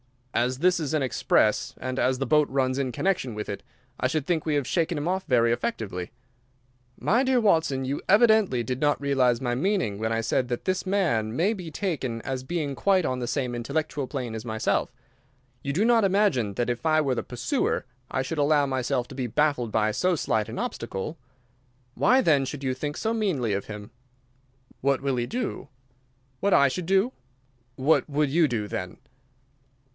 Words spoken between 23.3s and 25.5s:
of him?" "What will he